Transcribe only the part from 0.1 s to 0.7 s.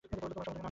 সংগঠনের নাম কী?